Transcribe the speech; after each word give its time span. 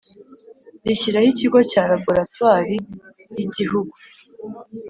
rishyiraho 0.85 1.27
Ikigo 1.33 1.59
cya 1.71 1.83
Laboratwari 1.91 2.75
y 3.35 3.37
Igihugu 3.45 3.95